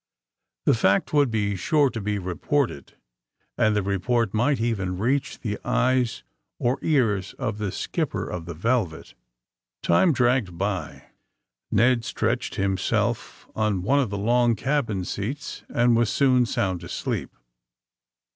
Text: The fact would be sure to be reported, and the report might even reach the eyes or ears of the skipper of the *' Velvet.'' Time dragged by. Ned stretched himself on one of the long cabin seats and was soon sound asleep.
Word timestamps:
The 0.65 0.73
fact 0.73 1.13
would 1.13 1.29
be 1.29 1.55
sure 1.55 1.91
to 1.91 2.01
be 2.01 2.17
reported, 2.17 2.95
and 3.55 3.75
the 3.75 3.83
report 3.83 4.33
might 4.33 4.59
even 4.59 4.97
reach 4.97 5.37
the 5.41 5.59
eyes 5.63 6.23
or 6.57 6.79
ears 6.81 7.35
of 7.37 7.59
the 7.59 7.71
skipper 7.71 8.27
of 8.27 8.45
the 8.45 8.55
*' 8.55 8.55
Velvet.'' 8.67 9.13
Time 9.83 10.11
dragged 10.11 10.57
by. 10.57 11.03
Ned 11.69 12.03
stretched 12.03 12.55
himself 12.55 13.47
on 13.55 13.83
one 13.83 13.99
of 13.99 14.09
the 14.09 14.17
long 14.17 14.55
cabin 14.55 15.05
seats 15.05 15.61
and 15.69 15.95
was 15.95 16.09
soon 16.09 16.47
sound 16.47 16.83
asleep. 16.83 17.35